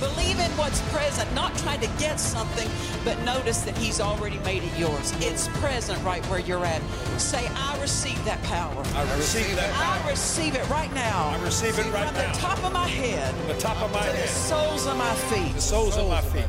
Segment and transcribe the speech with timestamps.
[0.00, 2.68] Believe in what's present, not trying to get something,
[3.04, 5.12] but notice that He's already made it yours.
[5.18, 6.82] It's present right where you're at.
[7.18, 8.82] Say, I receive that power.
[8.94, 10.04] I receive that power.
[10.06, 11.28] I receive it right now.
[11.36, 12.32] I receive it right From now.
[12.32, 14.14] the top of my head The top of my head.
[14.14, 15.54] to the soles of my feet.
[15.54, 16.46] the soles of my feet.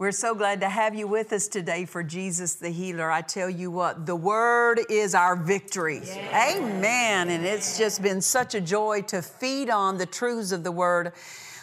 [0.00, 3.10] We're so glad to have you with us today for Jesus the Healer.
[3.10, 6.02] I tell you what, the Word is our victory.
[6.32, 7.30] Amen.
[7.30, 11.14] And it's just been such a joy to feed on the truths of the Word.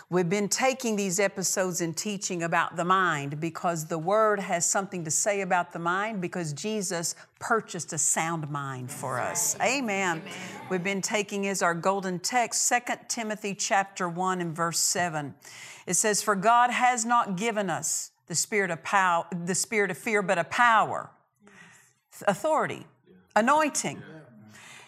[0.10, 5.06] We've been taking these episodes and teaching about the mind because the Word has something
[5.06, 9.56] to say about the mind because Jesus purchased a sound mind for us.
[9.62, 10.22] Amen.
[10.70, 15.34] We've been taking as our golden text 2 Timothy chapter 1 and verse 7.
[15.88, 19.98] It says, For God has not given us the spirit of power, the spirit of
[19.98, 21.10] fear, but a power,
[22.28, 22.86] authority,
[23.36, 24.02] anointing.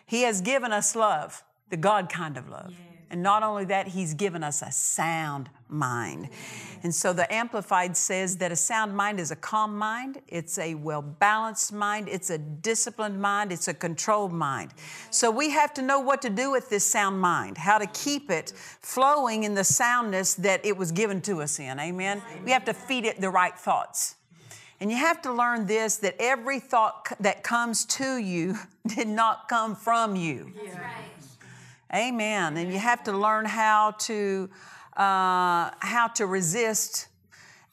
[0.05, 2.73] He has given us love, the God kind of love.
[3.09, 6.29] And not only that, He's given us a sound mind.
[6.83, 10.75] And so the Amplified says that a sound mind is a calm mind, it's a
[10.75, 14.73] well balanced mind, it's a disciplined mind, it's a controlled mind.
[15.09, 18.29] So we have to know what to do with this sound mind, how to keep
[18.29, 21.79] it flowing in the soundness that it was given to us in.
[21.79, 22.21] Amen?
[22.43, 24.15] We have to feed it the right thoughts.
[24.79, 29.49] And you have to learn this that every thought that comes to you did not
[29.49, 30.53] come from you.
[31.93, 32.57] Amen.
[32.57, 34.49] And you have to learn how to
[34.95, 37.07] uh, how to resist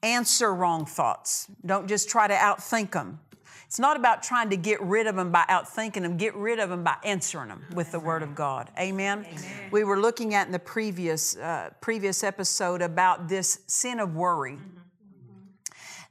[0.02, 1.48] answer wrong thoughts.
[1.64, 3.20] Don't just try to outthink them.
[3.66, 6.16] It's not about trying to get rid of them by outthinking them.
[6.16, 8.70] Get rid of them by answering them with the Word of God.
[8.78, 9.26] Amen.
[9.72, 14.58] We were looking at in the previous uh, previous episode about this sin of worry.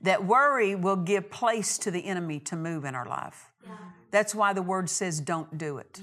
[0.01, 3.49] That worry will give place to the enemy to move in our life.
[4.11, 5.99] That's why the Word says, "Don't do it."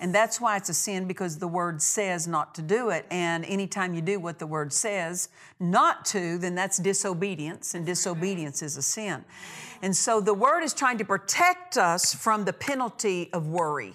[0.00, 3.06] And that's why it's a sin because the word says not to do it.
[3.10, 8.62] And anytime you do what the word says not to, then that's disobedience, and disobedience
[8.62, 9.24] is a sin.
[9.82, 13.94] And so the word is trying to protect us from the penalty of worry.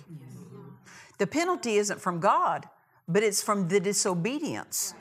[1.17, 2.67] The penalty isn't from God,
[3.07, 4.93] but it's from the disobedience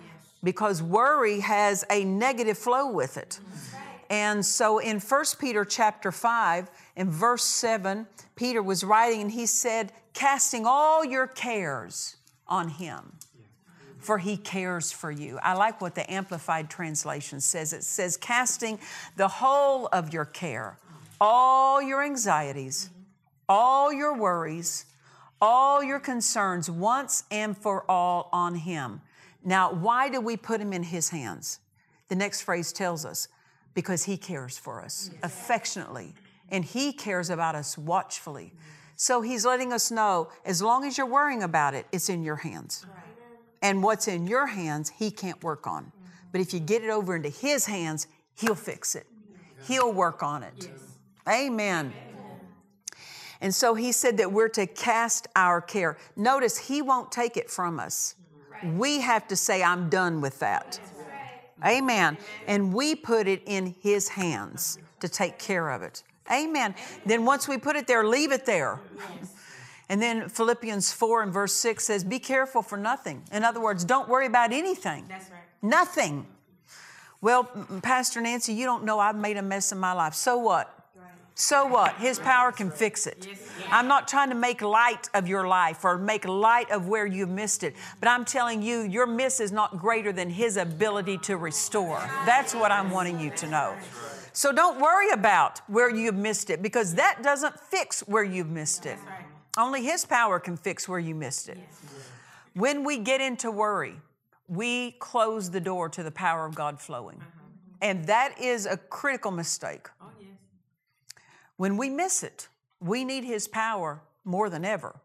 [0.42, 3.40] because worry has a negative flow with it.
[4.10, 9.46] And so in 1 Peter chapter 5, in verse 7, Peter was writing and he
[9.46, 12.16] said, casting all your cares
[12.46, 13.12] on him,
[13.98, 15.38] for he cares for you.
[15.42, 17.72] I like what the Amplified Translation says.
[17.72, 18.78] It says, casting
[19.16, 20.78] the whole of your care,
[21.20, 22.90] all your anxieties,
[23.48, 24.86] all your worries,
[25.40, 29.00] all your concerns once and for all on him.
[29.44, 31.60] Now, why do we put him in his hands?
[32.08, 33.28] The next phrase tells us
[33.74, 36.14] because he cares for us affectionately
[36.50, 38.52] and he cares about us watchfully.
[39.00, 42.36] So he's letting us know as long as you're worrying about it, it's in your
[42.36, 42.84] hands.
[43.62, 45.84] And what's in your hands, he can't work on.
[45.84, 46.06] Mm-hmm.
[46.32, 49.06] But if you get it over into his hands, he'll fix it,
[49.66, 50.70] he'll work on it.
[51.26, 51.94] Amen.
[53.40, 55.96] And so he said that we're to cast our care.
[56.14, 58.16] Notice he won't take it from us.
[58.62, 60.78] We have to say, I'm done with that.
[61.64, 62.18] Amen.
[62.46, 66.02] And we put it in his hands to take care of it.
[66.30, 66.74] Amen.
[67.04, 68.80] Then once we put it there, leave it there.
[69.88, 73.24] And then Philippians 4 and verse 6 says, Be careful for nothing.
[73.32, 75.04] In other words, don't worry about anything.
[75.08, 75.40] That's right.
[75.62, 76.26] Nothing.
[77.20, 77.44] Well,
[77.82, 80.14] Pastor Nancy, you don't know I've made a mess in my life.
[80.14, 80.80] So what?
[81.34, 81.96] So what?
[81.96, 83.26] His power can fix it.
[83.70, 87.30] I'm not trying to make light of your life or make light of where you've
[87.30, 91.38] missed it, but I'm telling you, your miss is not greater than His ability to
[91.38, 91.98] restore.
[92.26, 93.74] That's what I'm wanting you to know.
[94.32, 98.86] So don't worry about where you've missed it because that doesn't fix where you've missed
[98.86, 98.98] it.
[99.58, 101.58] Only His power can fix where you missed it.
[102.54, 103.94] When we get into worry,
[104.48, 107.22] we close the door to the power of God flowing.
[107.80, 109.88] And that is a critical mistake.
[111.56, 112.48] When we miss it,
[112.80, 115.00] we need His power more than ever.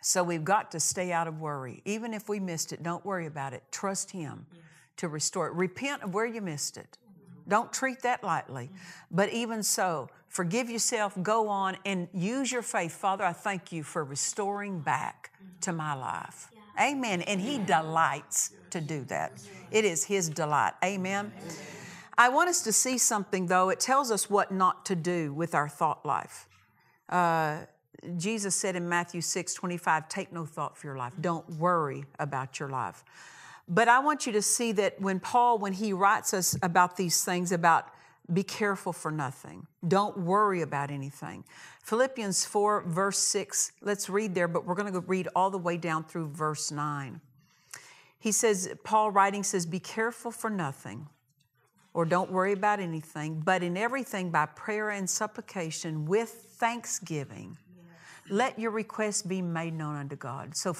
[0.00, 1.80] So we've got to stay out of worry.
[1.86, 3.62] Even if we missed it, don't worry about it.
[3.72, 4.46] Trust Him
[4.98, 5.54] to restore it.
[5.54, 6.98] Repent of where you missed it.
[7.48, 8.70] Don't treat that lightly.
[9.10, 12.92] But even so, forgive yourself, go on, and use your faith.
[12.92, 15.30] Father, I thank you for restoring back
[15.62, 16.50] to my life.
[16.80, 17.22] Amen.
[17.22, 19.32] And He delights to do that.
[19.70, 20.72] It is His delight.
[20.82, 21.32] Amen.
[22.16, 23.70] I want us to see something, though.
[23.70, 26.48] It tells us what not to do with our thought life.
[27.08, 27.58] Uh,
[28.16, 31.12] Jesus said in Matthew 6 25, take no thought for your life.
[31.20, 33.04] Don't worry about your life.
[33.66, 37.24] But I want you to see that when Paul, when he writes us about these
[37.24, 37.88] things, about
[38.32, 41.44] be careful for nothing, don't worry about anything.
[41.82, 45.58] Philippians 4, verse 6, let's read there, but we're going to go read all the
[45.58, 47.20] way down through verse 9.
[48.18, 51.08] He says, Paul writing says, Be careful for nothing,
[51.92, 57.58] or don't worry about anything, but in everything by prayer and supplication with thanksgiving
[58.30, 60.56] let your request be made known unto God.
[60.56, 60.74] So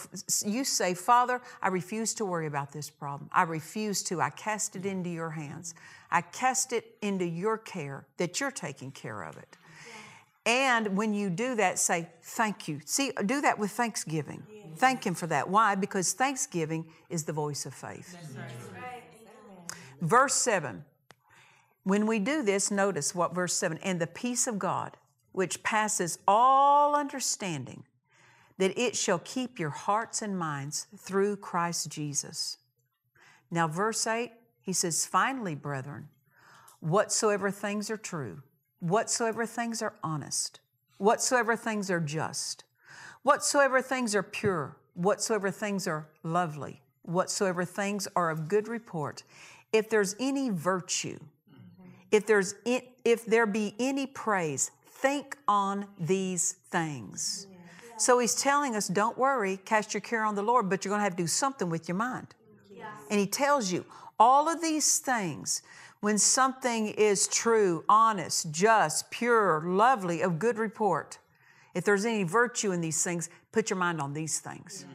[0.45, 3.29] you say, Father, I refuse to worry about this problem.
[3.33, 4.21] I refuse to.
[4.21, 5.75] I cast it into your hands.
[6.11, 9.57] I cast it into your care that you're taking care of it.
[10.47, 12.81] And when you do that, say, thank you.
[12.85, 14.43] See, do that with thanksgiving.
[14.77, 15.49] Thank Him for that.
[15.49, 15.75] Why?
[15.75, 18.17] Because thanksgiving is the voice of faith.
[20.01, 20.85] Verse 7.
[21.85, 24.97] When we do this, notice what verse 7 and the peace of God
[25.35, 27.83] which passes all understanding,
[28.57, 32.59] that it shall keep your hearts and minds through Christ Jesus.
[33.51, 34.31] Now, verse 8,
[34.63, 36.09] he says, Finally, brethren,
[36.79, 38.43] whatsoever things are true,
[38.79, 40.61] whatsoever things are honest,
[40.99, 42.63] whatsoever things are just,
[43.25, 49.25] whatsoever things are pure, whatsoever things are lovely, whatsoever things are of good report,
[49.73, 51.19] if there's any virtue,
[52.13, 54.71] if there's if there be any praise,
[55.05, 57.47] think on these things.
[57.99, 61.01] So he's telling us, don't worry, cast your care on the Lord, but you're going
[61.01, 62.29] to have to do something with your mind.
[63.11, 63.85] And he tells you,
[64.19, 65.61] all of these things,
[66.01, 71.19] when something is true, honest, just, pure, lovely, of good report,
[71.75, 74.87] if there's any virtue in these things, put your mind on these things.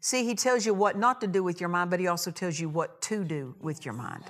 [0.00, 2.60] See, he tells you what not to do with your mind, but he also tells
[2.60, 4.22] you what to do with your mind.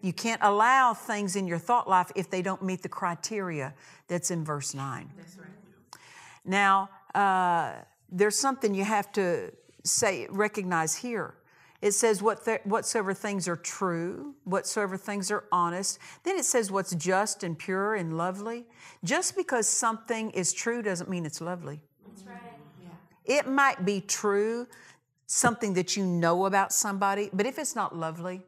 [0.00, 3.74] You can't allow things in your thought life if they don't meet the criteria
[4.06, 5.10] that's in verse 9.
[5.16, 5.48] Right.
[6.44, 7.72] Now, uh,
[8.10, 9.52] there's something you have to
[9.84, 11.34] say, recognize here.
[11.80, 15.98] It says what th- whatsoever things are true, whatsoever things are honest.
[16.24, 18.66] Then it says what's just and pure and lovely.
[19.04, 21.80] Just because something is true doesn't mean it's lovely.
[22.06, 22.38] That's right.
[22.82, 23.38] Yeah.
[23.38, 24.66] It might be true,
[25.26, 28.42] something that you know about somebody, but if it's not lovely,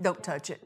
[0.00, 0.62] don't touch it.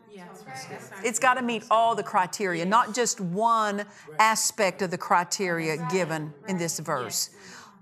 [1.03, 3.85] It's got to meet all the criteria, not just one
[4.19, 7.31] aspect of the criteria given in this verse.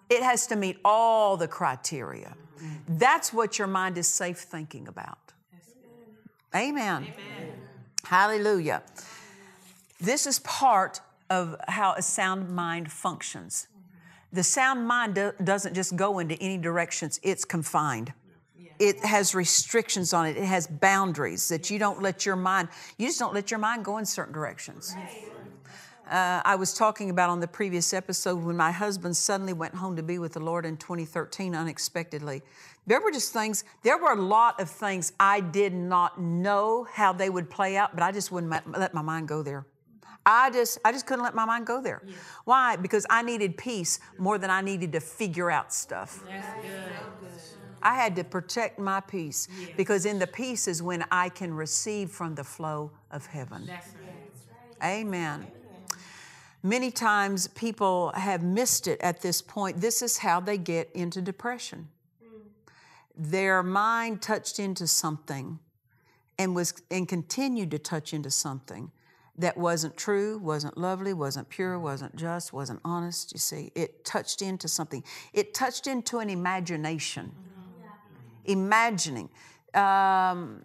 [0.09, 2.35] It has to meet all the criteria.
[2.89, 5.19] That's what your mind is safe thinking about.
[6.55, 7.07] Amen.
[8.05, 8.83] Hallelujah.
[10.01, 11.01] This is part
[11.31, 13.69] of how a sound mind functions.
[14.33, 18.13] The sound mind do- doesn't just go into any directions, it's confined
[18.79, 20.37] it has restrictions on it.
[20.37, 23.85] It has boundaries that you don't let your mind, you just don't let your mind
[23.85, 24.95] go in certain directions.
[26.11, 29.97] Uh, I was talking about on the previous episode when my husband suddenly went home
[29.97, 32.43] to be with the Lord in 2013 unexpectedly.
[32.87, 37.13] There were just things, there were a lot of things I did not know how
[37.13, 39.65] they would play out, but I just wouldn't let my mind go there.
[40.25, 42.03] I just I just couldn't let my mind go there.
[42.05, 42.15] Yeah.
[42.45, 42.77] Why?
[42.77, 46.23] Because I needed peace more than I needed to figure out stuff.
[46.29, 47.62] That's good.
[47.83, 49.71] I had to protect my peace yes.
[49.77, 53.67] because in the peace is when I can receive from the flow of heaven.
[54.81, 55.01] Right.
[55.01, 55.47] Amen.
[56.63, 59.81] Many times people have missed it at this point.
[59.81, 61.89] This is how they get into depression.
[62.25, 62.41] Mm.
[63.17, 65.59] Their mind touched into something
[66.39, 68.93] and was and continued to touch into something
[69.39, 73.33] that wasn't true, wasn't lovely, wasn't pure, wasn't just, wasn't honest.
[73.33, 75.03] You see, it touched into something.
[75.33, 77.52] It touched into an imagination mm-hmm.
[78.45, 79.29] Imagining.
[79.75, 80.63] Um,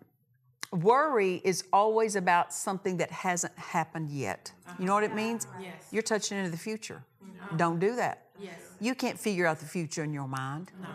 [0.71, 4.51] worry is always about something that hasn't happened yet.
[4.79, 5.47] You know what it means?
[5.61, 5.87] Yes.
[5.91, 7.03] You're touching into the future.
[7.23, 7.57] Mm-hmm.
[7.57, 8.25] Don't do that.
[8.39, 8.59] Yes.
[8.79, 10.71] You can't figure out the future in your mind.
[10.81, 10.89] No.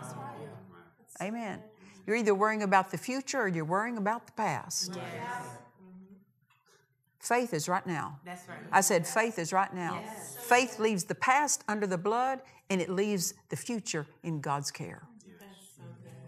[1.21, 1.59] Amen.
[2.05, 4.93] You're either worrying about the future or you're worrying about the past.
[4.95, 5.45] Yes.
[7.19, 8.19] Faith is right now.
[8.25, 8.57] That's right.
[8.71, 10.01] I said faith is right now.
[10.03, 10.35] Yes.
[10.41, 15.03] Faith leaves the past under the blood and it leaves the future in God's care.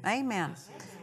[0.06, 0.56] Amen.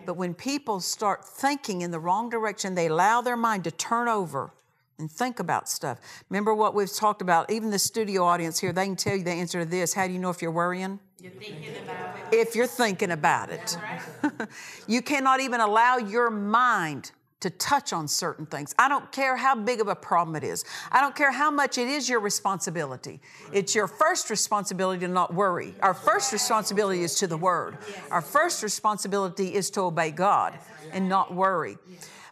[0.04, 4.09] But when people start thinking in the wrong direction, they allow their mind to turn
[4.09, 4.52] over
[4.99, 5.99] and think about stuff.
[6.28, 7.50] Remember what we've talked about?
[7.50, 9.94] Even the studio audience here, they can tell you the answer to this.
[9.94, 10.99] How do you know if you're worrying?
[11.21, 12.37] You're thinking about it.
[12.37, 13.76] If you're thinking about it.
[14.23, 14.49] Right.
[14.87, 18.75] you cannot even allow your mind to touch on certain things.
[18.78, 20.64] I don't care how big of a problem it is.
[20.90, 23.20] I don't care how much it is your responsibility.
[23.52, 25.75] It's your first responsibility to not worry.
[25.80, 27.78] Our first responsibility is to the Word.
[28.11, 30.58] Our first responsibility is to obey God
[30.92, 31.76] and not worry.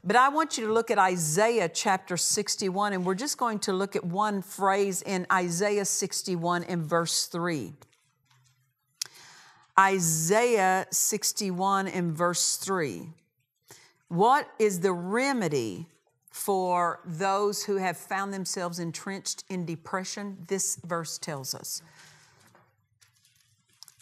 [0.03, 3.73] But I want you to look at Isaiah chapter 61, and we're just going to
[3.73, 7.75] look at one phrase in Isaiah 61 in verse 3.
[9.79, 13.09] Isaiah 61 in verse 3.
[14.11, 15.87] What is the remedy
[16.33, 20.39] for those who have found themselves entrenched in depression?
[20.49, 21.81] This verse tells us.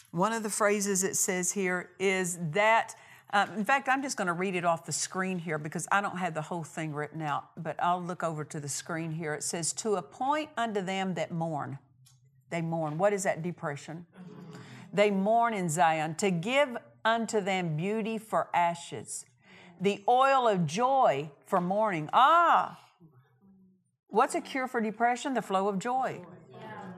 [0.09, 2.95] One of the phrases it says here is that,
[3.31, 6.01] uh, in fact, I'm just going to read it off the screen here because I
[6.01, 9.35] don't have the whole thing written out, but I'll look over to the screen here.
[9.35, 11.77] It says, To appoint unto them that mourn.
[12.49, 12.97] They mourn.
[12.97, 14.07] What is that depression?
[14.91, 19.25] They mourn in Zion, to give unto them beauty for ashes
[19.79, 22.09] the oil of joy for mourning.
[22.13, 22.79] Ah,
[24.07, 25.33] what's a cure for depression?
[25.33, 26.21] The flow of joy.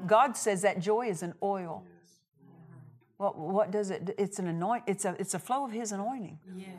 [0.07, 1.83] God says that joy is an oil.
[3.17, 4.15] Well, what does it?
[4.17, 4.83] It's an anoint.
[4.87, 6.39] It's a it's a flow of His anointing.
[6.55, 6.69] Yes.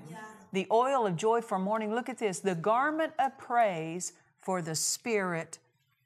[0.53, 1.95] The oil of joy for mourning.
[1.95, 2.41] Look at this.
[2.41, 5.59] The garment of praise for the spirit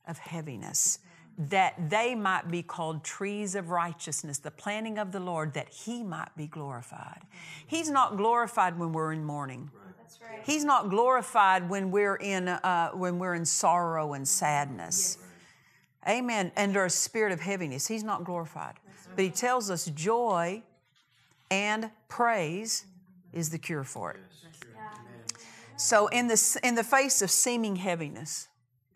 [0.06, 0.98] of heaviness
[1.38, 6.02] that they might be called trees of righteousness, the planting of the Lord, that He
[6.02, 7.22] might be glorified.
[7.66, 9.70] He's not glorified when we're in mourning.
[10.44, 15.18] He's not glorified when we're in uh, when we're in sorrow and sadness.
[16.08, 16.52] Amen.
[16.56, 18.74] Under a spirit of heaviness, He's not glorified.
[19.14, 20.62] But He tells us joy
[21.50, 22.86] and praise
[23.32, 24.20] is the cure for it.
[25.76, 28.48] So in the in the face of seeming heaviness,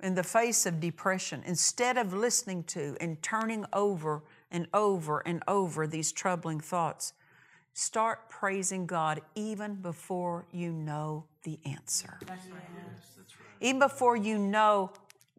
[0.02, 5.42] in the face of depression, instead of listening to and turning over and over and
[5.46, 7.12] over these troubling thoughts,
[7.80, 12.18] start praising God even before you know the answer.
[13.60, 14.90] Even before you know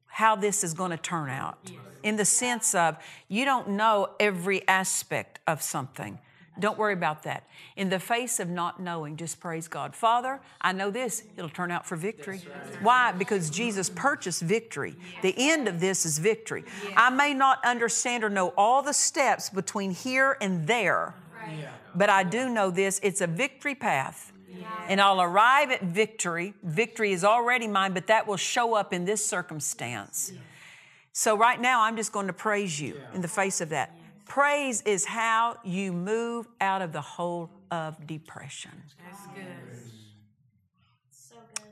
[0.07, 1.71] how this is going to turn out.
[2.03, 6.17] In the sense of you don't know every aspect of something.
[6.59, 7.47] Don't worry about that.
[7.77, 9.95] In the face of not knowing, just praise God.
[9.95, 12.41] Father, I know this, it'll turn out for victory.
[12.81, 13.13] Why?
[13.13, 14.95] Because Jesus purchased victory.
[15.21, 16.65] The end of this is victory.
[16.97, 21.13] I may not understand or know all the steps between here and there,
[21.95, 24.31] but I do know this it's a victory path.
[24.87, 26.53] And I'll arrive at victory.
[26.63, 30.33] Victory is already mine, but that will show up in this circumstance.
[31.13, 33.95] So, right now, I'm just going to praise you in the face of that.
[34.25, 38.71] Praise is how you move out of the hole of depression.
[39.03, 39.45] That's good.
[41.11, 41.65] So good.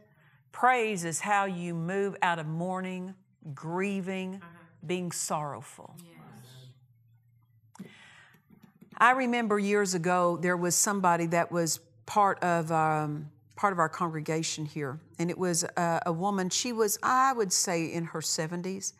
[0.51, 3.13] Praise is how you move out of mourning,
[3.53, 4.47] grieving, uh-huh.
[4.85, 5.95] being sorrowful.
[5.99, 6.18] Yes.
[8.99, 13.89] I remember years ago there was somebody that was part of um, part of our
[13.89, 16.49] congregation here, and it was a, a woman.
[16.49, 18.93] She was, I would say, in her seventies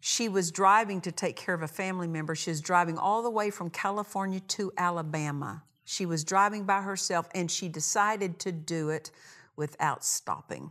[0.00, 2.34] she was driving to take care of a family member.
[2.34, 5.62] She was driving all the way from California to Alabama.
[5.84, 9.10] She was driving by herself and she decided to do it
[9.56, 10.70] without stopping.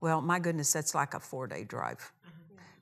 [0.00, 2.12] Well, my goodness, that's like a four day drive.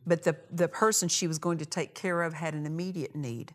[0.05, 3.53] But the, the person she was going to take care of had an immediate need.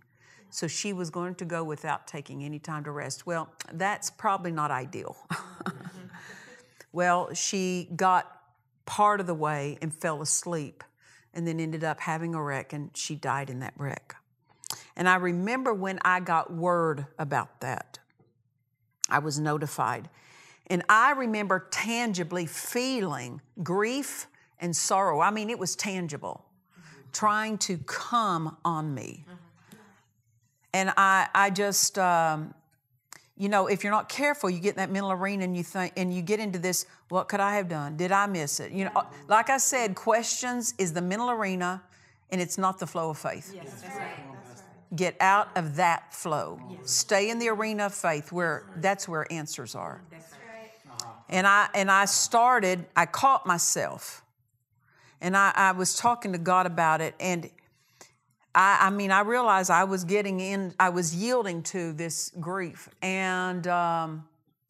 [0.50, 3.26] So she was going to go without taking any time to rest.
[3.26, 5.16] Well, that's probably not ideal.
[6.92, 8.42] well, she got
[8.86, 10.84] part of the way and fell asleep
[11.34, 14.16] and then ended up having a wreck, and she died in that wreck.
[14.96, 18.00] And I remember when I got word about that,
[19.08, 20.10] I was notified.
[20.66, 24.28] And I remember tangibly feeling grief
[24.60, 25.22] and sorrow.
[25.22, 26.44] I mean, it was tangible,
[27.14, 29.24] trying to come on me.
[30.78, 32.54] And I, I just, um,
[33.36, 35.94] you know, if you're not careful, you get in that mental arena and you think,
[35.98, 37.98] and you get into this, what could I have done?
[37.98, 38.72] Did I miss it?
[38.72, 41.82] You know, like I said, questions is the mental arena
[42.30, 43.54] and it's not the flow of faith.
[43.56, 44.20] Yes, that's right.
[44.96, 46.60] Get out of that flow.
[46.70, 46.92] Yes.
[46.92, 50.04] Stay in the arena of faith where that's where answers are.
[50.12, 50.72] That's right.
[51.28, 54.24] And I and I started, I caught myself.
[55.22, 57.50] And I, I was talking to God about it and
[58.58, 62.90] I, I, mean, I realized I was getting in, I was yielding to this grief.
[63.04, 64.28] And um,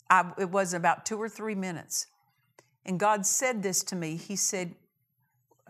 [0.09, 2.07] I, it was about two or three minutes.
[2.85, 4.17] And God said this to me.
[4.17, 4.75] He said,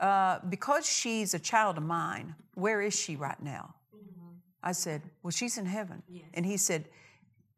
[0.01, 3.75] uh, Because she's a child of mine, where is she right now?
[3.95, 4.33] Mm-hmm.
[4.63, 6.01] I said, Well, she's in heaven.
[6.09, 6.23] Yes.
[6.33, 6.85] And He said,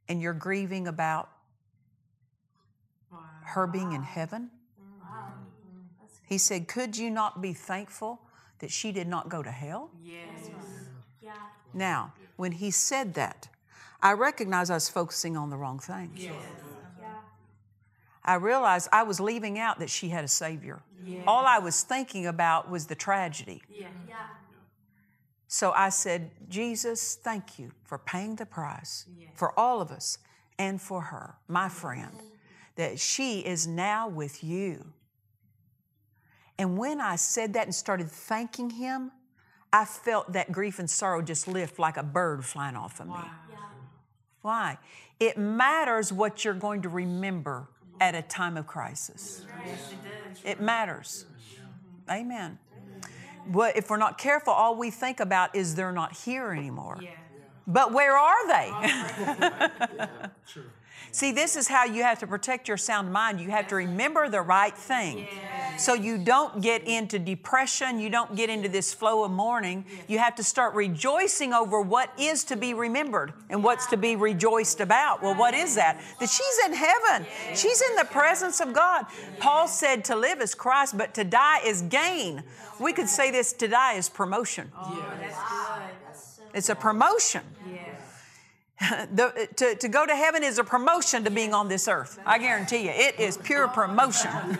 [0.10, 1.30] And you're grieving about
[3.10, 3.20] wow.
[3.46, 4.50] her being in heaven?
[5.01, 5.36] Wow.
[6.28, 8.20] He said, Could you not be thankful
[8.60, 9.89] that she did not go to hell?
[10.04, 10.50] Yes.
[11.22, 11.34] Yeah.
[11.74, 13.50] Now, when he said that,
[14.01, 16.12] I recognized I was focusing on the wrong thing.
[16.16, 16.34] Yes.
[18.24, 20.82] I realized I was leaving out that she had a Savior.
[21.25, 23.63] All I was thinking about was the tragedy.
[23.70, 23.88] Yeah.
[25.48, 30.20] So I said, Jesus, thank you for paying the price for all of us
[30.60, 32.12] and for her, my friend,
[32.75, 34.94] that she is now with you.
[36.60, 39.12] And when I said that and started thanking him,
[39.72, 43.13] I felt that grief and sorrow just lift like a bird flying off of me.
[44.42, 44.78] Why?
[45.22, 47.70] It matters what you're going to remember
[48.01, 49.46] at a time of crisis.
[50.44, 51.25] It matters.
[52.10, 52.60] Amen.
[53.48, 56.98] But if we're not careful, all we think about is they're not here anymore.
[57.01, 57.12] Yeah.
[57.66, 60.08] But where are they?
[61.12, 63.39] See, this is how you have to protect your sound mind.
[63.39, 65.27] You have to remember the right thing.
[65.77, 69.86] So you don't get into depression, you don't get into this flow of mourning.
[70.08, 74.15] You have to start rejoicing over what is to be remembered and what's to be
[74.15, 75.24] rejoiced about.
[75.24, 76.00] Well, what is that?
[76.20, 77.25] That she's in heaven.
[77.56, 79.06] She's in the presence of God.
[79.39, 82.44] Paul said to live is Christ, but to die is gain.
[82.79, 84.72] We could say this to die is promotion.
[86.53, 87.41] It's a promotion.
[89.13, 92.19] The, to, to go to heaven is a promotion to being on this earth.
[92.25, 94.31] I guarantee you, it is pure promotion.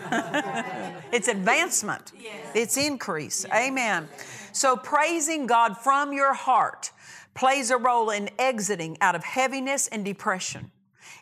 [1.12, 2.12] it's advancement,
[2.54, 3.46] it's increase.
[3.46, 4.08] Amen.
[4.52, 6.90] So, praising God from your heart
[7.34, 10.70] plays a role in exiting out of heaviness and depression.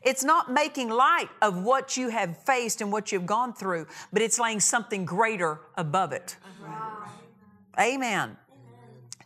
[0.03, 4.23] It's not making light of what you have faced and what you've gone through, but
[4.23, 6.37] it's laying something greater above it.
[6.65, 7.09] Uh-huh.
[7.79, 8.37] Amen.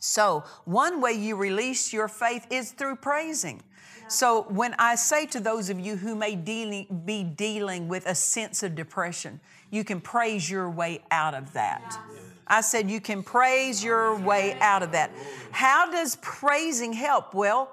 [0.05, 3.63] So, one way you release your faith is through praising.
[4.09, 8.15] So, when I say to those of you who may dealing, be dealing with a
[8.17, 9.39] sense of depression,
[9.71, 12.01] you can praise your way out of that.
[12.49, 15.13] I said you can praise your way out of that.
[15.53, 17.33] How does praising help?
[17.33, 17.71] Well,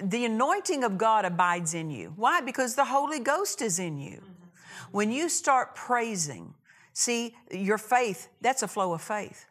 [0.00, 2.14] the anointing of God abides in you.
[2.16, 2.40] Why?
[2.40, 4.16] Because the Holy Ghost is in you.
[4.16, 4.92] Mm-hmm.
[4.92, 6.54] When you start praising,
[6.94, 9.44] see, your faith, that's a flow of faith.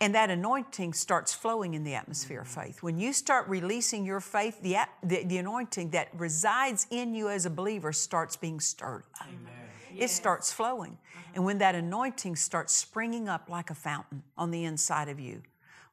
[0.00, 2.60] And that anointing starts flowing in the atmosphere of mm-hmm.
[2.60, 2.82] faith.
[2.82, 7.44] When you start releasing your faith, the, the, the anointing that resides in you as
[7.44, 9.28] a believer starts being stirred up.
[9.96, 10.92] It starts flowing.
[10.92, 11.30] Mm-hmm.
[11.34, 15.42] And when that anointing starts springing up like a fountain on the inside of you,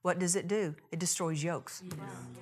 [0.03, 0.73] what does it do?
[0.91, 1.83] It destroys yokes.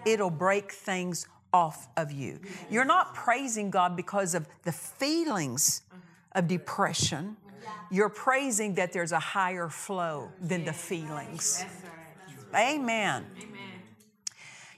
[0.06, 2.40] It'll break things off of you.
[2.70, 6.38] You're not praising God because of the feelings mm-hmm.
[6.38, 7.38] of depression.
[7.92, 11.66] You're praising that there's a higher flow than the feelings.
[12.56, 13.26] Amen.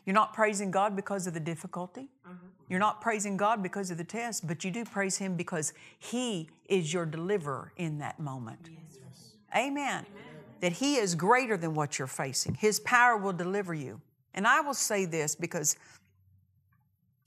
[0.05, 2.07] You're not praising God because of the difficulty.
[2.25, 2.47] Mm-hmm.
[2.69, 6.49] You're not praising God because of the test, but you do praise Him because He
[6.67, 8.69] is your deliverer in that moment.
[9.55, 10.05] Amen.
[10.61, 12.55] That He is greater than what you're facing.
[12.55, 14.01] His power will deliver you.
[14.33, 15.75] And I will say this because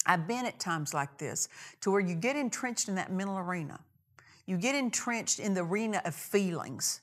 [0.06, 1.48] I've been at times like this
[1.82, 3.80] to where you get entrenched in that mental arena.
[4.46, 7.00] You get entrenched in the arena of feelings.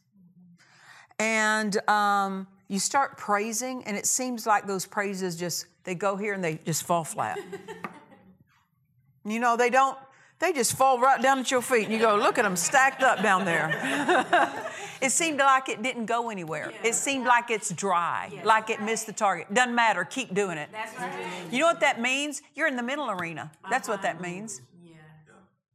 [1.20, 6.34] And um, you start praising, and it seems like those praises just, they go here
[6.34, 7.40] and they just fall flat.
[9.26, 9.98] you know, they don't,
[10.40, 11.86] they just fall right down at your feet.
[11.86, 13.72] And you go, look at them stacked up down there.
[15.02, 16.72] it seemed like it didn't go anywhere.
[16.84, 19.52] It seemed like it's dry, like it missed the target.
[19.52, 20.70] Doesn't matter, keep doing it.
[21.52, 22.44] You know what that means?
[22.54, 23.52] You're in the middle arena.
[23.70, 24.62] That's what that means.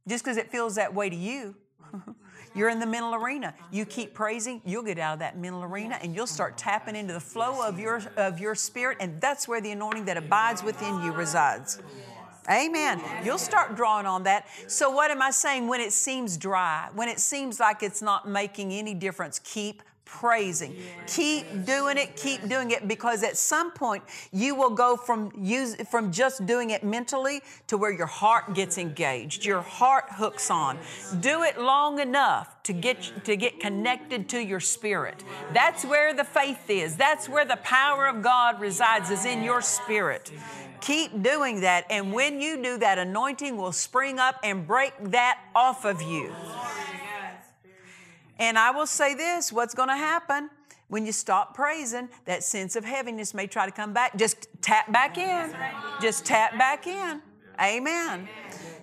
[0.07, 1.55] Just because it feels that way to you,
[2.55, 3.53] you're in the mental arena.
[3.71, 7.13] You keep praising, you'll get out of that mental arena and you'll start tapping into
[7.13, 11.01] the flow of your of your spirit, and that's where the anointing that abides within
[11.01, 11.79] you resides.
[12.49, 13.01] Amen.
[13.23, 14.47] You'll start drawing on that.
[14.67, 15.67] So, what am I saying?
[15.67, 19.81] When it seems dry, when it seems like it's not making any difference, keep
[20.19, 20.75] praising.
[21.07, 25.75] Keep doing it, keep doing it, because at some point you will go from use,
[25.89, 30.77] from just doing it mentally to where your heart gets engaged, your heart hooks on.
[31.19, 35.23] Do it long enough to get to get connected to your spirit.
[35.53, 36.95] That's where the faith is.
[36.95, 40.31] That's where the power of God resides, is in your spirit.
[40.79, 45.39] Keep doing that, and when you do that, anointing will spring up and break that
[45.55, 46.33] off of you.
[48.43, 50.49] And I will say this what's going to happen
[50.89, 54.17] when you stop praising, that sense of heaviness may try to come back.
[54.17, 55.55] Just tap back in.
[56.01, 57.21] Just tap back in.
[57.61, 58.27] Amen.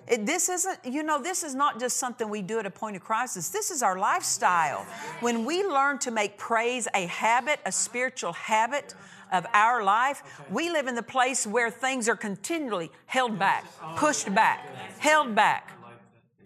[0.07, 2.95] It, this isn't, you know, this is not just something we do at a point
[2.95, 3.49] of crisis.
[3.49, 4.83] This is our lifestyle.
[5.19, 8.95] When we learn to make praise a habit, a spiritual habit
[9.31, 13.63] of our life, we live in the place where things are continually held back,
[13.95, 15.77] pushed back, held back.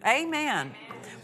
[0.06, 0.74] Amen.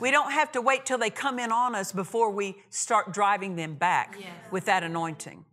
[0.00, 3.56] We don't have to wait till they come in on us before we start driving
[3.56, 4.16] them back
[4.50, 5.44] with that anointing.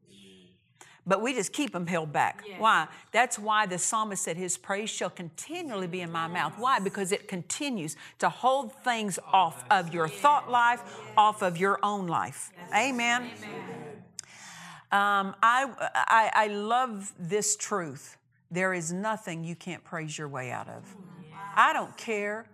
[1.08, 2.44] but we just keep them held back.
[2.60, 2.88] Why?
[3.12, 6.54] That's why the psalmist said, His praise shall continually be in my mouth.
[6.58, 6.80] Why?
[6.80, 10.84] Because it continues to hold things off of your thought life,
[11.18, 12.52] off of your own life.
[12.76, 13.32] Amen.
[14.92, 18.18] Um, I, I, I love this truth.
[18.52, 20.84] There is nothing you can't praise your way out of.
[21.56, 22.46] I don't care.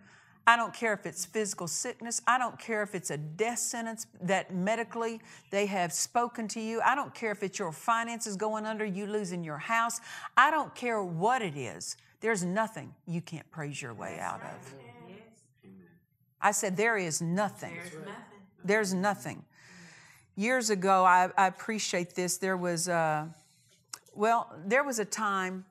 [0.48, 2.22] I don't care if it's physical sickness.
[2.28, 6.82] I don't care if it's a death sentence that medically they have spoken to you.
[6.86, 10.00] I don't care if it's your finances going under, you losing your house.
[10.38, 11.98] I don't care what it is.
[12.22, 14.74] There's nothing you can't praise your way out of.
[16.42, 17.76] I said, there is nothing.
[18.64, 19.44] There's nothing.
[20.36, 22.38] Years ago, I, I appreciate this.
[22.38, 23.34] There was, a,
[24.14, 25.66] well, there was a time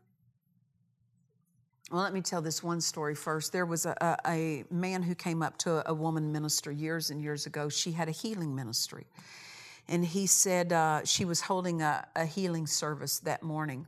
[1.91, 3.53] well, let me tell this one story first.
[3.53, 7.11] There was a, a, a man who came up to a, a, woman minister years
[7.11, 7.69] and years ago.
[7.69, 9.07] She had a healing ministry.
[9.87, 13.87] And he said uh, she was holding a, a healing service that morning.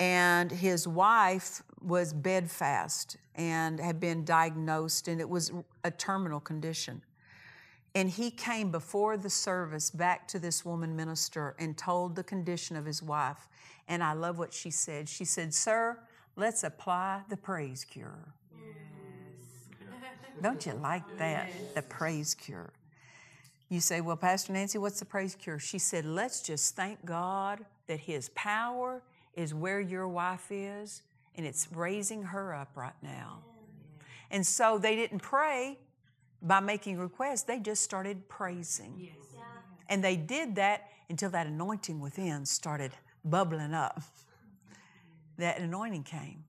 [0.00, 5.52] And his wife was bedfast and had been diagnosed, and it was
[5.84, 7.02] a terminal condition.
[7.94, 12.74] And he came before the service back to this woman minister and told the condition
[12.74, 13.48] of his wife.
[13.86, 15.10] And I love what she said.
[15.10, 15.98] She said, Sir,
[16.36, 18.34] Let's apply the praise cure.
[20.42, 21.48] Don't you like that?
[21.48, 21.74] Yes.
[21.74, 22.72] The praise cure.
[23.68, 25.58] You say, Well, Pastor Nancy, what's the praise cure?
[25.58, 29.02] She said, Let's just thank God that His power
[29.34, 31.02] is where your wife is
[31.36, 33.38] and it's raising her up right now.
[34.30, 35.78] And so they didn't pray
[36.40, 38.94] by making requests, they just started praising.
[38.98, 39.14] Yes.
[39.88, 42.92] And they did that until that anointing within started
[43.24, 44.02] bubbling up
[45.38, 46.44] that anointing came.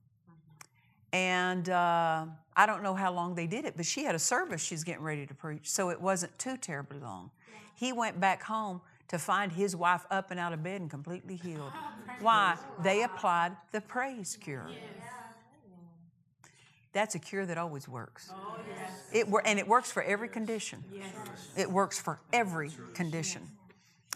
[1.12, 4.62] And uh, I don't know how long they did it, but she had a service
[4.62, 7.30] she's getting ready to preach, so it wasn't too terribly long.
[7.74, 11.36] He went back home to find his wife up and out of bed and completely
[11.36, 11.72] healed.
[12.20, 12.56] Why?
[12.82, 14.68] They applied the praise cure.
[16.92, 18.32] That's a cure that always works.
[19.12, 20.82] It and it works for every condition.
[21.56, 23.42] It works for every condition.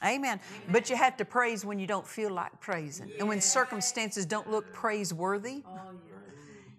[0.04, 0.40] Amen.
[0.70, 3.10] But you have to praise when you don't feel like praising.
[3.18, 5.78] And when circumstances don't look praiseworthy, oh,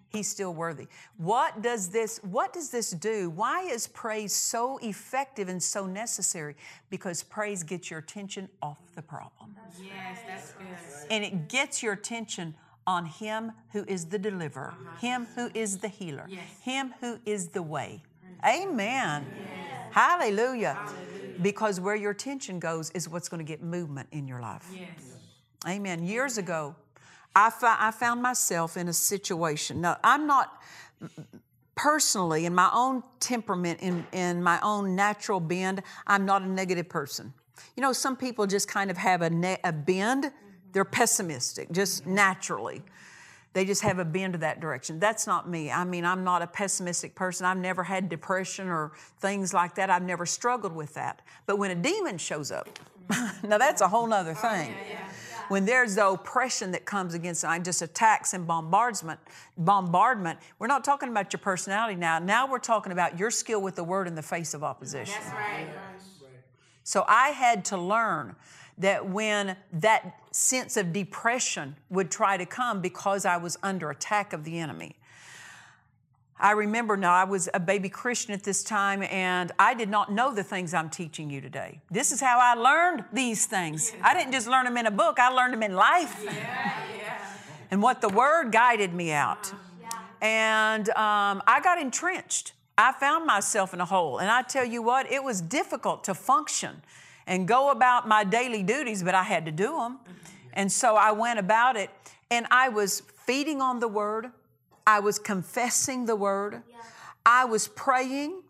[0.09, 0.87] he's still worthy.
[1.17, 3.29] What does this what does this do?
[3.29, 6.55] Why is praise so effective and so necessary?
[6.89, 9.55] Because praise gets your attention off the problem.
[9.81, 11.11] Yes, that's good.
[11.11, 12.55] And it gets your attention
[12.87, 14.97] on him who is the deliverer, uh-huh.
[14.99, 16.41] him who is the healer, yes.
[16.63, 18.01] him who is the way.
[18.45, 19.25] Amen.
[19.29, 19.93] Yes.
[19.93, 20.73] Hallelujah.
[20.73, 24.65] Hallelujah because where your attention goes is what's going to get movement in your life.
[24.73, 24.89] Yes.
[25.67, 26.03] Amen.
[26.03, 26.75] Years ago,
[27.35, 29.81] I, I found myself in a situation.
[29.81, 30.61] Now, I'm not
[31.75, 36.89] personally, in my own temperament, in, in my own natural bend, I'm not a negative
[36.89, 37.33] person.
[37.75, 40.31] You know, some people just kind of have a, ne- a bend,
[40.71, 42.81] they're pessimistic, just naturally.
[43.59, 45.01] They just have a bend to that direction.
[45.01, 45.69] That's not me.
[45.69, 47.45] I mean, I'm not a pessimistic person.
[47.45, 49.89] I've never had depression or things like that.
[49.89, 51.21] I've never struggled with that.
[51.45, 52.69] But when a demon shows up,
[53.43, 54.73] now that's a whole nother oh, thing.
[55.49, 59.19] When there's the oppression that comes against I just attacks and bombardment,
[59.57, 62.17] bombardment, we're not talking about your personality now.
[62.17, 65.19] Now we're talking about your skill with the word in the face of opposition.
[65.21, 65.67] That's right.
[66.85, 68.37] So I had to learn
[68.79, 74.33] that when that sense of depression would try to come because I was under attack
[74.33, 74.95] of the enemy.
[76.41, 80.09] I remember now, I was a baby Christian at this time, and I did not
[80.09, 81.81] know the things I'm teaching you today.
[81.91, 83.91] This is how I learned these things.
[84.01, 86.21] I didn't just learn them in a book, I learned them in life.
[86.23, 86.31] Yeah,
[86.97, 87.27] yeah.
[87.71, 89.51] And what the Word guided me out.
[90.21, 92.53] And um, I got entrenched.
[92.77, 94.19] I found myself in a hole.
[94.19, 96.81] And I tell you what, it was difficult to function
[97.29, 99.99] and go about my daily duties, but I had to do them.
[99.99, 100.13] Mm-hmm.
[100.53, 101.91] And so I went about it
[102.31, 104.31] and I was feeding on the word.
[104.85, 106.63] I was confessing the word.
[107.25, 108.41] I was praying.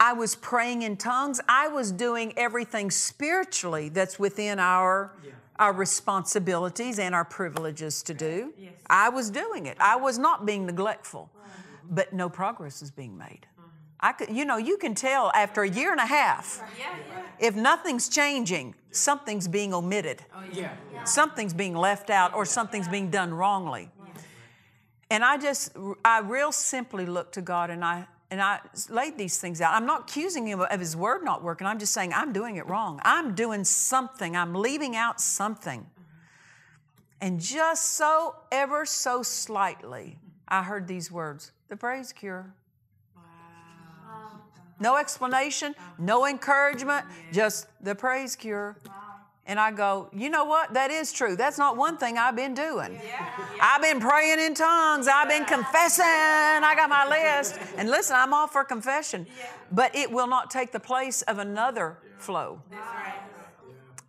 [0.00, 1.40] I was praying in tongues.
[1.48, 5.14] I was doing everything spiritually that's within our
[5.58, 8.52] our responsibilities and our privileges to do.
[8.88, 9.78] I was doing it.
[9.80, 11.30] I was not being neglectful.
[11.88, 13.46] But no progress is being made.
[14.00, 16.62] I could, you know, you can tell after a year and a half.
[16.78, 17.22] Yeah, yeah.
[17.38, 20.24] If nothing's changing, something's being omitted.
[20.34, 20.74] Oh, yeah.
[21.04, 23.90] Something's being left out or something's being done wrongly.
[25.10, 29.38] And I just, I real simply looked to God and I, and I laid these
[29.38, 29.72] things out.
[29.72, 31.66] I'm not accusing him of his word not working.
[31.66, 33.00] I'm just saying I'm doing it wrong.
[33.04, 34.36] I'm doing something.
[34.36, 35.86] I'm leaving out something.
[37.20, 42.52] And just so ever so slightly, I heard these words the praise cure.
[44.78, 48.76] No explanation, no encouragement, just the praise cure.
[49.48, 50.74] And I go, you know what?
[50.74, 51.36] That is true.
[51.36, 53.00] That's not one thing I've been doing.
[53.60, 55.06] I've been praying in tongues.
[55.06, 56.04] I've been confessing.
[56.04, 57.06] I got my
[57.38, 57.56] list.
[57.76, 59.24] And listen, I'm all for confession.
[59.70, 62.60] But it will not take the place of another flow.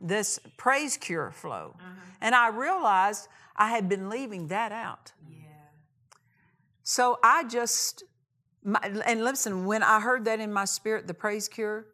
[0.02, 1.76] This praise cure flow.
[1.80, 2.02] Uh-huh.
[2.20, 5.14] And I realized I had been leaving that out.
[6.84, 8.06] So I just,
[8.68, 11.86] my, and listen, when I heard that in my spirit, the praise cure,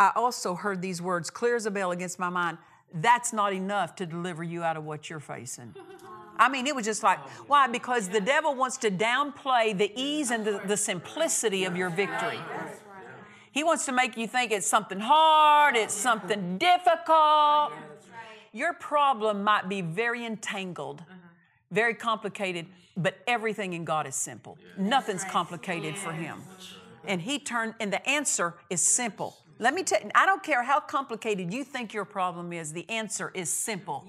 [0.00, 2.58] I also heard these words clear as a bell against my mind.
[2.92, 5.74] That's not enough to deliver you out of what you're facing.
[6.38, 7.68] I mean, it was just like, oh, why?
[7.68, 12.40] Because the devil wants to downplay the ease and the, the simplicity of your victory.
[13.52, 17.72] He wants to make you think it's something hard, it's something difficult.
[18.52, 21.25] Your problem might be very entangled, uh-huh.
[21.70, 24.58] Very complicated, but everything in God is simple.
[24.76, 26.42] Nothing's complicated for Him.
[27.04, 29.36] And He turned, and the answer is simple.
[29.58, 32.88] Let me tell you, I don't care how complicated you think your problem is, the
[32.90, 34.04] answer is simple.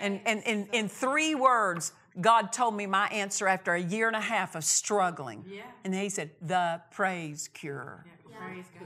[0.00, 4.16] And, and in, in three words, God told me my answer after a year and
[4.16, 5.44] a half of struggling.
[5.84, 8.04] And He said, The praise cure.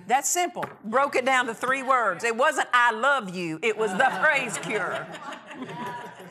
[0.06, 0.64] That's simple.
[0.84, 2.24] Broke it down to three words.
[2.24, 5.06] It wasn't I love you, it was the praise cure.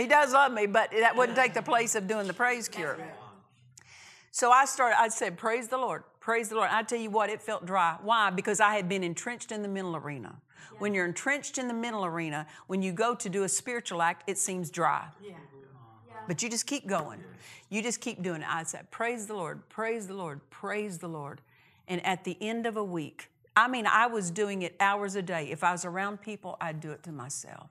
[0.00, 2.98] he does love me, but that wouldn't take the place of doing the praise cure.
[4.30, 6.68] So I started, I said, Praise the Lord, praise the Lord.
[6.72, 7.96] I tell you what, it felt dry.
[8.02, 8.30] Why?
[8.30, 10.36] Because I had been entrenched in the mental arena.
[10.78, 14.28] When you're entrenched in the mental arena, when you go to do a spiritual act,
[14.28, 15.06] it seems dry.
[15.22, 15.34] Yeah.
[16.26, 17.22] But you just keep going.
[17.68, 18.48] You just keep doing it.
[18.48, 21.40] I said, Praise the Lord, praise the Lord, praise the Lord.
[21.86, 25.22] And at the end of a week, I mean, I was doing it hours a
[25.22, 25.48] day.
[25.50, 27.70] If I was around people, I'd do it to myself.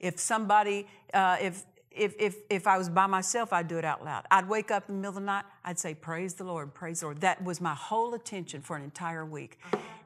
[0.00, 4.04] If somebody, uh, if if, if, if I was by myself, I'd do it out
[4.04, 4.26] loud.
[4.30, 7.00] I'd wake up in the middle of the night, I'd say, Praise the Lord, praise
[7.00, 7.20] the Lord.
[7.20, 9.60] That was my whole attention for an entire week.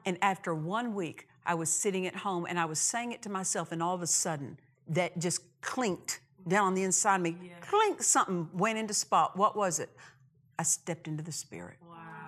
[0.05, 3.29] And after one week, I was sitting at home and I was saying it to
[3.29, 7.37] myself, and all of a sudden, that just clinked down on the inside of me.
[7.61, 9.35] Clink, something went into spot.
[9.35, 9.89] What was it?
[10.57, 11.77] I stepped into the Spirit.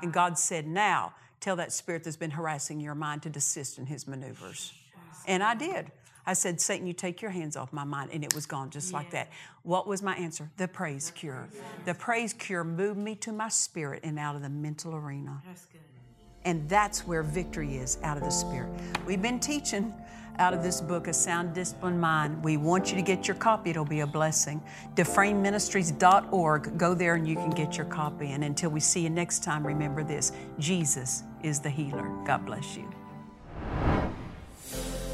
[0.01, 3.87] And God said, Now tell that spirit that's been harassing your mind to desist in
[3.87, 4.73] his maneuvers.
[5.27, 5.91] And I did.
[6.25, 8.11] I said, Satan, you take your hands off my mind.
[8.13, 9.31] And it was gone just like that.
[9.63, 10.49] What was my answer?
[10.57, 11.47] The praise cure.
[11.85, 15.41] The praise cure moved me to my spirit and out of the mental arena.
[16.43, 18.71] And that's where victory is out of the spirit.
[19.05, 19.93] We've been teaching
[20.37, 22.43] out of this book, A Sound Disciplined Mind.
[22.43, 24.61] We want you to get your copy, it'll be a blessing.
[24.95, 26.77] DufresneMinistries.org.
[26.77, 28.31] Go there and you can get your copy.
[28.31, 32.09] And until we see you next time, remember this Jesus is the healer.
[32.25, 32.89] God bless you.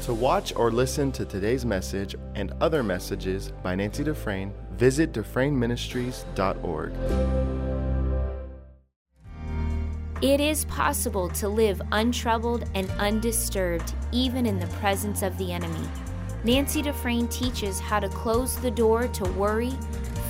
[0.02, 6.92] To watch or listen to today's message and other messages by Nancy Dufresne, visit DufresneMinistries.org.
[10.20, 15.86] It is possible to live untroubled and undisturbed even in the presence of the enemy.
[16.42, 19.72] Nancy Dufresne teaches how to close the door to worry,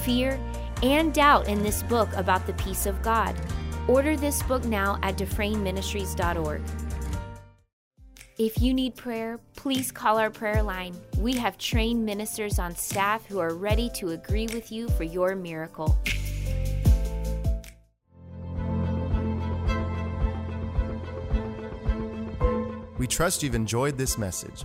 [0.02, 0.38] fear,
[0.82, 3.34] and doubt in this book about the peace of God.
[3.88, 6.60] Order this book now at DufresneMinistries.org.
[8.38, 10.94] If you need prayer, please call our prayer line.
[11.16, 15.34] We have trained ministers on staff who are ready to agree with you for your
[15.34, 15.98] miracle.
[22.98, 24.64] We trust you've enjoyed this message.